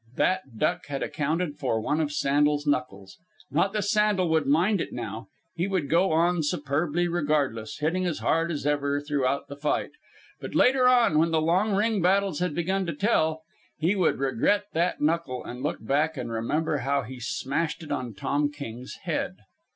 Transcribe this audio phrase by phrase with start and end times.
[0.15, 3.19] That duck had accounted for one of Sandel's knuckles.
[3.51, 5.27] Not that Sandel would mind it now.
[5.53, 9.91] He would go on, superbly regardless, hitting as hard as ever throughout the fight.
[10.39, 13.43] But later on, when the long ring battles had begun to tell,
[13.77, 18.15] he would regret that knuckle and look back and remember how he smashed it on
[18.15, 19.35] Tom King's head.